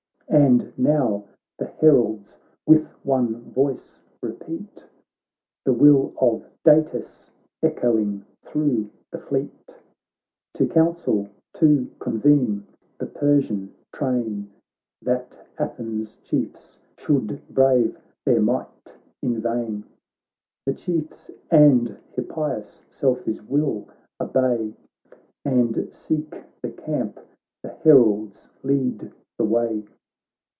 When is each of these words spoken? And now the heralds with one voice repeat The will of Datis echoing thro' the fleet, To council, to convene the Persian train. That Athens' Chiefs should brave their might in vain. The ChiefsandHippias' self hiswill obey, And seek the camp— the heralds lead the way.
And 0.27 0.71
now 0.77 1.25
the 1.57 1.65
heralds 1.65 2.37
with 2.65 2.87
one 3.03 3.41
voice 3.51 3.99
repeat 4.21 4.87
The 5.65 5.73
will 5.73 6.13
of 6.21 6.45
Datis 6.63 7.29
echoing 7.61 8.23
thro' 8.41 8.89
the 9.11 9.19
fleet, 9.19 9.77
To 10.53 10.65
council, 10.67 11.27
to 11.55 11.91
convene 11.99 12.65
the 12.97 13.07
Persian 13.07 13.75
train. 13.91 14.49
That 15.01 15.37
Athens' 15.57 16.15
Chiefs 16.23 16.79
should 16.97 17.45
brave 17.49 17.99
their 18.25 18.41
might 18.41 18.95
in 19.21 19.41
vain. 19.41 19.83
The 20.65 20.71
ChiefsandHippias' 20.71 22.85
self 22.89 23.19
hiswill 23.25 23.85
obey, 24.21 24.75
And 25.43 25.93
seek 25.93 26.45
the 26.61 26.71
camp— 26.71 27.19
the 27.63 27.71
heralds 27.83 28.47
lead 28.63 29.11
the 29.37 29.43
way. 29.43 29.83